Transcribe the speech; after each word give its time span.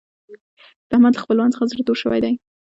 د 0.87 0.91
احمد 0.95 1.13
له 1.15 1.21
خپلوانو 1.23 1.53
څخه 1.55 1.69
زړه 1.71 1.81
تور 1.87 1.97
شوی 2.03 2.19
دی. 2.25 2.33